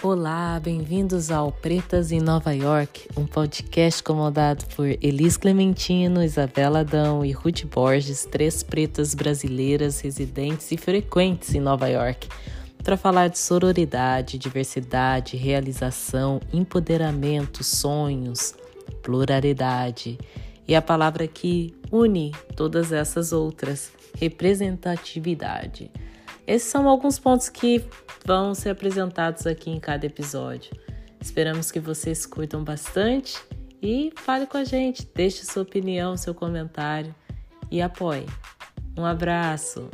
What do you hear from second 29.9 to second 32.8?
episódio. Esperamos que vocês curtam